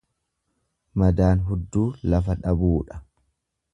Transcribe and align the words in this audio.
Madaan 1.01 1.43
hudduu 1.49 1.85
lafa 2.15 2.37
dhabuudha. 2.43 2.99